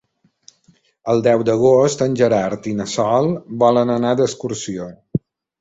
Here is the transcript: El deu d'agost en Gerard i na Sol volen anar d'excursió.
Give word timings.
El 1.13 1.19
deu 1.27 1.43
d'agost 1.49 2.01
en 2.07 2.17
Gerard 2.21 2.71
i 2.73 2.75
na 2.81 2.87
Sol 2.97 3.31
volen 3.65 3.97
anar 3.99 4.15
d'excursió. 4.23 4.93